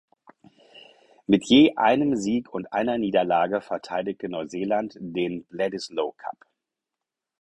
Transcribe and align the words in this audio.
Mit 1.27 1.45
je 1.47 1.75
einem 1.77 2.15
Sieg 2.15 2.51
und 2.51 2.73
einer 2.73 2.97
Niederlage 2.97 3.61
verteidigte 3.61 4.29
Neuseeland 4.29 4.97
den 4.99 5.43
Bledisloe 5.43 6.13
Cup. 6.17 6.39